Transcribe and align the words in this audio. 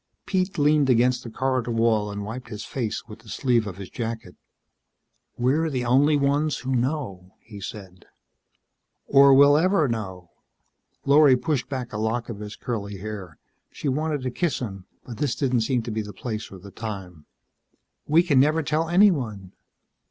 Pete 0.25 0.57
leaned 0.57 0.89
against 0.89 1.23
the 1.23 1.29
corridor 1.29 1.69
wall 1.69 2.09
and 2.09 2.25
wiped 2.25 2.47
his 2.49 2.65
face 2.65 3.05
with 3.07 3.19
the 3.19 3.29
sleeve 3.29 3.67
of 3.67 3.77
his 3.77 3.91
jacket. 3.91 4.35
"We're 5.37 5.69
the 5.69 5.85
only 5.85 6.17
ones 6.17 6.57
who 6.57 6.73
know," 6.75 7.35
he 7.39 7.61
said. 7.61 8.05
"Or 9.05 9.29
ever 9.59 9.81
will 9.83 9.89
know." 9.91 10.31
Lorry 11.05 11.37
pushed 11.37 11.69
back 11.69 11.93
a 11.93 11.99
lock 11.99 12.29
of 12.29 12.39
his 12.39 12.55
curly 12.55 12.97
hair. 12.97 13.37
She 13.71 13.89
wanted 13.89 14.23
to 14.23 14.31
kiss 14.31 14.57
him, 14.57 14.85
but 15.05 15.17
this 15.19 15.35
didn't 15.35 15.61
seem 15.61 15.83
to 15.83 15.91
be 15.91 16.01
the 16.01 16.13
place 16.13 16.51
or 16.51 16.57
the 16.57 16.71
time. 16.71 17.27
"We 18.07 18.23
can 18.23 18.39
never 18.39 18.63
tell 18.63 18.89
anyone." 18.89 19.51